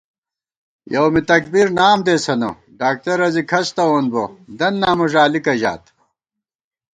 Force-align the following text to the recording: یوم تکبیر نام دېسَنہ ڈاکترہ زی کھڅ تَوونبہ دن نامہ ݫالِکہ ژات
یوم 0.93 1.15
تکبیر 1.31 1.67
نام 1.77 1.99
دېسَنہ 2.05 2.49
ڈاکترہ 2.79 3.27
زی 3.33 3.43
کھڅ 3.49 3.67
تَوونبہ 3.75 4.23
دن 4.59 4.73
نامہ 4.81 5.05
ݫالِکہ 5.11 5.53
ژات 5.61 5.83